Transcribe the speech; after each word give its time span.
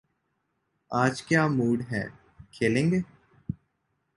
آج 0.91 1.21
کیا 1.23 1.47
موڈ 1.47 1.81
ہے، 1.91 2.03
کھیلیں 2.51 2.91
گے؟ 2.91 2.99